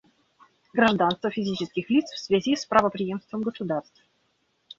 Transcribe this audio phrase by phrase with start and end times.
[0.73, 4.01] Гражданство физических лиц в связи с правопреемством государств.